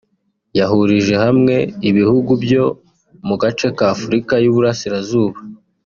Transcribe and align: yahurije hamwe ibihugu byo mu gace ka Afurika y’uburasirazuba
yahurije 0.59 1.15
hamwe 1.25 1.55
ibihugu 1.89 2.31
byo 2.43 2.63
mu 3.27 3.35
gace 3.41 3.67
ka 3.77 3.85
Afurika 3.95 4.33
y’uburasirazuba 4.43 5.37